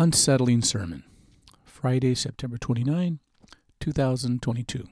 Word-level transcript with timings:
Unsettling 0.00 0.62
Sermon, 0.62 1.02
Friday, 1.64 2.14
September 2.14 2.56
29, 2.56 3.18
2022. 3.80 4.86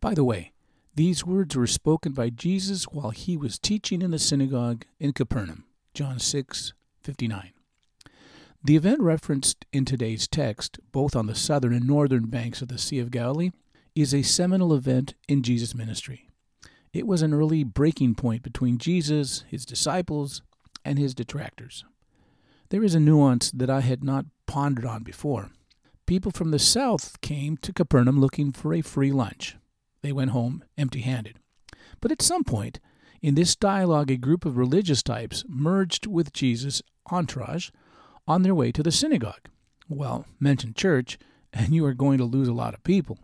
By 0.00 0.14
the 0.14 0.24
way, 0.24 0.52
these 0.94 1.26
words 1.26 1.54
were 1.54 1.66
spoken 1.66 2.12
by 2.12 2.30
Jesus 2.30 2.84
while 2.84 3.10
he 3.10 3.36
was 3.36 3.58
teaching 3.58 4.00
in 4.00 4.12
the 4.12 4.18
synagogue 4.18 4.86
in 4.98 5.12
Capernaum, 5.12 5.66
John 5.92 6.18
6, 6.18 6.72
59. 7.02 7.52
The 8.64 8.76
event 8.76 9.02
referenced 9.02 9.66
in 9.70 9.84
today's 9.84 10.26
text, 10.26 10.78
both 10.92 11.14
on 11.14 11.26
the 11.26 11.34
southern 11.34 11.74
and 11.74 11.86
northern 11.86 12.30
banks 12.30 12.62
of 12.62 12.68
the 12.68 12.78
Sea 12.78 13.00
of 13.00 13.10
Galilee, 13.10 13.50
is 13.94 14.14
a 14.14 14.22
seminal 14.22 14.72
event 14.72 15.12
in 15.28 15.42
Jesus' 15.42 15.74
ministry. 15.74 16.26
It 16.90 17.06
was 17.06 17.20
an 17.20 17.34
early 17.34 17.64
breaking 17.64 18.14
point 18.14 18.42
between 18.42 18.78
Jesus, 18.78 19.44
his 19.46 19.66
disciples, 19.66 20.40
and 20.86 20.98
his 20.98 21.14
detractors. 21.14 21.84
There 22.70 22.84
is 22.84 22.94
a 22.94 23.00
nuance 23.00 23.50
that 23.52 23.70
I 23.70 23.80
had 23.80 24.02
not 24.02 24.26
pondered 24.46 24.84
on 24.84 25.02
before. 25.02 25.50
People 26.06 26.32
from 26.32 26.50
the 26.50 26.58
south 26.58 27.20
came 27.20 27.56
to 27.58 27.72
Capernaum 27.72 28.20
looking 28.20 28.52
for 28.52 28.74
a 28.74 28.80
free 28.80 29.12
lunch. 29.12 29.56
They 30.02 30.12
went 30.12 30.30
home 30.30 30.64
empty 30.76 31.00
handed. 31.00 31.38
But 32.00 32.12
at 32.12 32.22
some 32.22 32.44
point, 32.44 32.80
in 33.22 33.34
this 33.34 33.56
dialogue, 33.56 34.10
a 34.10 34.16
group 34.16 34.44
of 34.44 34.56
religious 34.56 35.02
types 35.02 35.44
merged 35.48 36.06
with 36.06 36.32
Jesus' 36.32 36.82
entourage 37.10 37.70
on 38.26 38.42
their 38.42 38.54
way 38.54 38.72
to 38.72 38.82
the 38.82 38.92
synagogue. 38.92 39.48
Well, 39.88 40.26
mention 40.40 40.74
church, 40.74 41.18
and 41.52 41.74
you 41.74 41.84
are 41.86 41.94
going 41.94 42.18
to 42.18 42.24
lose 42.24 42.48
a 42.48 42.52
lot 42.52 42.74
of 42.74 42.84
people. 42.84 43.18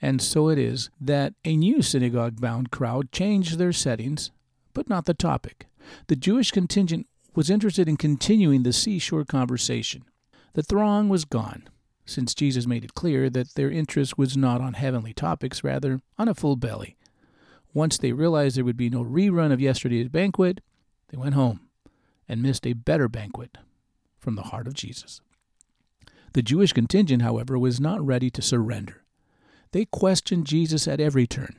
And 0.00 0.20
so 0.20 0.48
it 0.48 0.58
is 0.58 0.90
that 1.00 1.34
a 1.44 1.56
new 1.56 1.80
synagogue 1.80 2.40
bound 2.40 2.70
crowd 2.70 3.10
changed 3.10 3.58
their 3.58 3.72
settings, 3.72 4.30
but 4.74 4.88
not 4.88 5.06
the 5.06 5.14
topic. 5.14 5.66
The 6.08 6.16
Jewish 6.16 6.50
contingent 6.50 7.06
was 7.34 7.50
interested 7.50 7.88
in 7.88 7.96
continuing 7.96 8.62
the 8.62 8.72
seashore 8.72 9.24
conversation. 9.24 10.04
The 10.54 10.62
throng 10.62 11.08
was 11.08 11.24
gone, 11.24 11.68
since 12.06 12.34
Jesus 12.34 12.66
made 12.66 12.84
it 12.84 12.94
clear 12.94 13.28
that 13.30 13.54
their 13.54 13.70
interest 13.70 14.16
was 14.16 14.36
not 14.36 14.60
on 14.60 14.74
heavenly 14.74 15.12
topics, 15.12 15.64
rather 15.64 16.00
on 16.18 16.28
a 16.28 16.34
full 16.34 16.56
belly. 16.56 16.96
Once 17.72 17.98
they 17.98 18.12
realized 18.12 18.56
there 18.56 18.64
would 18.64 18.76
be 18.76 18.90
no 18.90 19.02
rerun 19.02 19.52
of 19.52 19.60
yesterday's 19.60 20.08
banquet, 20.08 20.60
they 21.08 21.16
went 21.16 21.34
home 21.34 21.60
and 22.28 22.42
missed 22.42 22.66
a 22.66 22.72
better 22.72 23.08
banquet 23.08 23.58
from 24.18 24.36
the 24.36 24.42
heart 24.42 24.66
of 24.66 24.74
Jesus. 24.74 25.20
The 26.34 26.42
Jewish 26.42 26.72
contingent, 26.72 27.22
however, 27.22 27.58
was 27.58 27.80
not 27.80 28.04
ready 28.04 28.30
to 28.30 28.42
surrender. 28.42 29.02
They 29.72 29.84
questioned 29.86 30.46
Jesus 30.46 30.86
at 30.86 31.00
every 31.00 31.26
turn. 31.26 31.56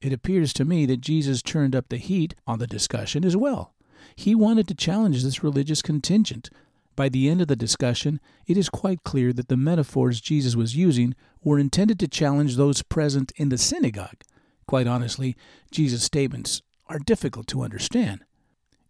It 0.00 0.12
appears 0.12 0.54
to 0.54 0.64
me 0.64 0.86
that 0.86 1.02
Jesus 1.02 1.42
turned 1.42 1.76
up 1.76 1.88
the 1.88 1.98
heat 1.98 2.34
on 2.46 2.58
the 2.58 2.66
discussion 2.66 3.24
as 3.24 3.36
well. 3.36 3.74
He 4.16 4.34
wanted 4.34 4.68
to 4.68 4.74
challenge 4.74 5.22
this 5.22 5.42
religious 5.42 5.82
contingent. 5.82 6.50
By 6.96 7.08
the 7.08 7.28
end 7.28 7.40
of 7.40 7.48
the 7.48 7.56
discussion, 7.56 8.20
it 8.46 8.56
is 8.56 8.68
quite 8.68 9.04
clear 9.04 9.32
that 9.32 9.48
the 9.48 9.56
metaphors 9.56 10.20
Jesus 10.20 10.56
was 10.56 10.76
using 10.76 11.14
were 11.42 11.58
intended 11.58 11.98
to 12.00 12.08
challenge 12.08 12.56
those 12.56 12.82
present 12.82 13.32
in 13.36 13.48
the 13.48 13.58
synagogue. 13.58 14.22
Quite 14.66 14.86
honestly, 14.86 15.36
Jesus' 15.70 16.04
statements 16.04 16.62
are 16.88 16.98
difficult 16.98 17.46
to 17.48 17.62
understand. 17.62 18.24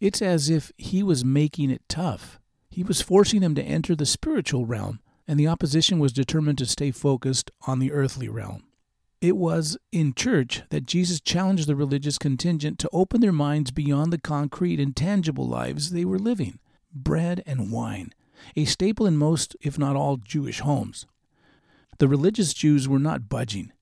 It's 0.01 0.23
as 0.23 0.51
if 0.51 0.73
he 0.77 1.03
was 1.03 1.25
making 1.25 1.71
it 1.71 1.83
tough. 1.89 2.41
He 2.71 2.83
was 2.83 3.03
forcing 3.03 3.41
them 3.41 3.55
to 3.55 3.63
enter 3.63 3.95
the 3.95 4.07
spiritual 4.07 4.65
realm, 4.65 5.01
and 5.29 5.39
the 5.39 5.47
opposition 5.47 5.99
was 5.99 6.13
determined 6.13 6.59
to 6.59 6.67
stay 6.67 6.91
focused 6.91 7.51
on 7.67 7.79
the 7.79 7.93
earthly 7.93 8.29
realm. 8.29 8.65
It 9.21 9.37
was 9.37 9.77
in 9.93 10.15
church 10.15 10.63
that 10.71 10.87
Jesus 10.87 11.21
challenged 11.21 11.67
the 11.67 11.77
religious 11.77 12.17
contingent 12.17 12.79
to 12.79 12.89
open 12.91 13.21
their 13.21 13.33
minds 13.33 13.71
beyond 13.71 14.13
the 14.13 14.19
concrete 14.19 14.81
and 14.81 14.97
tangible 14.97 15.47
lives 15.47 15.91
they 15.91 16.07
were 16.07 16.19
living. 16.19 16.59
Bread 16.95 17.43
and 17.47 17.71
wine, 17.71 18.15
a 18.57 18.65
staple 18.65 19.07
in 19.07 19.19
most, 19.19 19.57
if 19.61 19.79
not 19.79 19.95
all, 19.95 20.17
Jewish 20.17 20.61
homes. 20.61 21.07
The 21.99 22.09
religious 22.09 22.55
Jews 22.55 22.89
were 22.89 22.99
not 22.99 23.29
budging. 23.29 23.73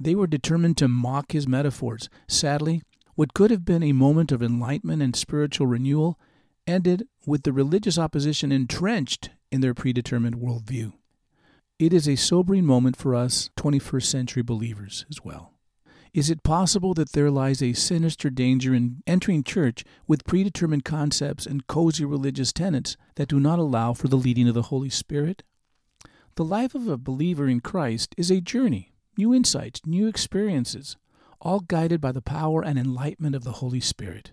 They 0.00 0.14
were 0.14 0.26
determined 0.26 0.78
to 0.78 0.88
mock 0.88 1.32
his 1.32 1.46
metaphors. 1.46 2.08
Sadly, 2.26 2.82
what 3.16 3.34
could 3.34 3.50
have 3.50 3.66
been 3.66 3.82
a 3.82 3.92
moment 3.92 4.32
of 4.32 4.42
enlightenment 4.42 5.02
and 5.02 5.14
spiritual 5.14 5.66
renewal 5.66 6.18
ended 6.66 7.06
with 7.26 7.42
the 7.42 7.52
religious 7.52 7.98
opposition 7.98 8.50
entrenched 8.50 9.30
in 9.52 9.60
their 9.60 9.74
predetermined 9.74 10.36
worldview. 10.36 10.92
It 11.78 11.92
is 11.92 12.08
a 12.08 12.16
sobering 12.16 12.64
moment 12.64 12.96
for 12.96 13.14
us 13.14 13.50
21st 13.58 14.04
century 14.04 14.42
believers 14.42 15.04
as 15.10 15.22
well. 15.22 15.52
Is 16.14 16.30
it 16.30 16.42
possible 16.42 16.94
that 16.94 17.12
there 17.12 17.30
lies 17.30 17.62
a 17.62 17.74
sinister 17.74 18.30
danger 18.30 18.74
in 18.74 19.02
entering 19.06 19.44
church 19.44 19.84
with 20.06 20.24
predetermined 20.24 20.86
concepts 20.86 21.44
and 21.44 21.66
cozy 21.66 22.06
religious 22.06 22.50
tenets 22.50 22.96
that 23.16 23.28
do 23.28 23.38
not 23.38 23.58
allow 23.58 23.92
for 23.92 24.08
the 24.08 24.16
leading 24.16 24.48
of 24.48 24.54
the 24.54 24.72
Holy 24.72 24.88
Spirit? 24.88 25.42
The 26.36 26.46
life 26.46 26.74
of 26.74 26.88
a 26.88 26.96
believer 26.96 27.46
in 27.46 27.60
Christ 27.60 28.14
is 28.16 28.30
a 28.30 28.40
journey, 28.40 28.94
new 29.18 29.34
insights, 29.34 29.82
new 29.84 30.06
experiences, 30.06 30.96
all 31.42 31.60
guided 31.60 32.00
by 32.00 32.12
the 32.12 32.22
power 32.22 32.62
and 32.62 32.78
enlightenment 32.78 33.36
of 33.36 33.44
the 33.44 33.52
Holy 33.60 33.80
Spirit. 33.80 34.32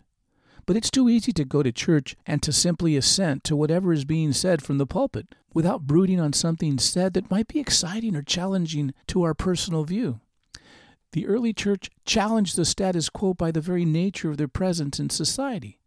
But 0.66 0.78
it's 0.78 0.92
too 0.92 1.10
easy 1.10 1.34
to 1.34 1.44
go 1.44 1.62
to 1.62 1.72
church 1.72 2.16
and 2.26 2.42
to 2.42 2.54
simply 2.54 2.96
assent 2.96 3.44
to 3.46 3.56
whatever 3.56 3.92
is 3.92 4.06
being 4.06 4.32
said 4.32 4.62
from 4.62 4.78
the 4.78 4.86
pulpit 4.86 5.36
without 5.54 5.88
brooding 5.88 6.20
on 6.20 6.34
something 6.34 6.80
said 6.80 7.14
that 7.14 7.30
might 7.30 7.48
be 7.48 7.60
exciting 7.60 8.16
or 8.16 8.22
challenging 8.22 8.94
to 9.08 9.24
our 9.24 9.34
personal 9.34 9.84
view. 9.84 10.20
The 11.12 11.28
early 11.28 11.54
church 11.54 11.92
challenged 12.06 12.56
the 12.56 12.66
status 12.66 13.10
quo 13.10 13.34
by 13.34 13.52
the 13.52 13.62
very 13.62 13.86
nature 13.86 14.32
of 14.32 14.38
their 14.38 14.48
presence 14.48 15.00
in 15.00 15.10
society. 15.10 15.80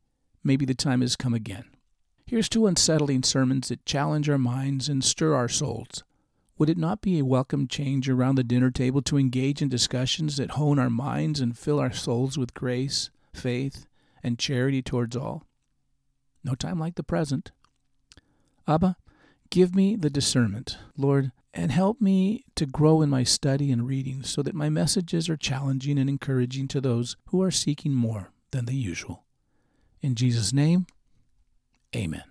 Maybe 0.45 0.65
the 0.65 0.75
time 0.75 1.01
has 1.01 1.17
come 1.17 1.35
again. 1.35 1.65
Here's 2.27 2.49
to 2.51 2.67
unsettling 2.67 3.23
sermons 3.23 3.69
that 3.69 3.87
challenge 3.87 4.29
our 4.29 4.39
minds 4.39 4.89
and 4.89 5.03
stir 5.03 5.35
our 5.35 5.49
souls. 5.49 6.05
Would 6.59 6.71
it 6.71 6.79
not 6.79 7.03
be 7.03 7.19
a 7.19 7.25
welcome 7.25 7.67
change 7.67 8.09
around 8.09 8.37
the 8.37 8.45
dinner 8.45 8.71
table 8.71 9.03
to 9.03 9.19
engage 9.19 9.61
in 9.61 9.69
discussions 9.69 10.37
that 10.37 10.53
hone 10.53 10.79
our 10.79 10.91
minds 10.91 11.41
and 11.41 11.59
fill 11.59 11.79
our 11.79 11.93
souls 11.93 12.39
with 12.39 12.55
grace, 12.55 13.11
faith, 13.33 13.87
and 14.27 14.41
charity 14.41 14.83
towards 14.83 15.17
all? 15.17 15.45
No 16.43 16.57
time 16.57 16.81
like 16.81 16.97
the 16.97 17.05
present. 17.05 17.53
Abba, 18.67 18.97
give 19.51 19.75
me 19.75 19.95
the 19.95 20.11
discernment, 20.11 20.79
Lord, 20.97 21.31
and 21.55 21.71
help 21.71 22.01
me 22.01 22.45
to 22.57 22.67
grow 22.67 23.03
in 23.03 23.09
my 23.09 23.23
study 23.23 23.71
and 23.71 23.87
reading 23.87 24.25
so 24.25 24.43
that 24.43 24.55
my 24.55 24.69
messages 24.69 25.29
are 25.29 25.37
challenging 25.37 25.97
and 25.97 26.11
encouraging 26.11 26.67
to 26.69 26.81
those 26.81 27.17
who 27.27 27.41
are 27.41 27.53
seeking 27.53 27.95
more 27.95 28.33
than 28.51 28.65
the 28.65 28.75
usual. 28.75 29.23
In 30.03 30.17
Jesus' 30.17 30.53
name, 30.53 30.87
amen. 31.95 32.25